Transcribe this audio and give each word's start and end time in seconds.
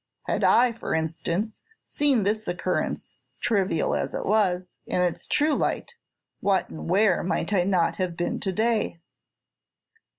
"Had 0.23 0.43
I, 0.43 0.71
for 0.71 0.95
instance, 0.95 1.59
seen 1.83 2.23
this 2.23 2.47
occurrence, 2.47 3.07
trivial 3.39 3.93
as 3.93 4.15
it 4.15 4.25
was, 4.25 4.79
in 4.87 4.99
its 4.99 5.27
true 5.27 5.53
light, 5.53 5.93
what 6.39 6.69
and 6.69 6.89
where 6.89 7.21
might 7.21 7.53
I 7.53 7.65
not 7.65 7.97
have 7.97 8.17
been 8.17 8.39
to 8.39 8.51
day?" 8.51 8.99